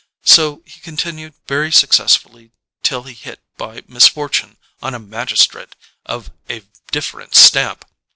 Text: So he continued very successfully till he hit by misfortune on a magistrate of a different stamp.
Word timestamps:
So 0.25 0.63
he 0.65 0.79
continued 0.79 1.35
very 1.47 1.71
successfully 1.71 2.51
till 2.81 3.03
he 3.03 3.13
hit 3.13 3.39
by 3.55 3.83
misfortune 3.87 4.57
on 4.81 4.95
a 4.95 4.99
magistrate 4.99 5.75
of 6.07 6.31
a 6.49 6.63
different 6.91 7.35
stamp. 7.35 7.85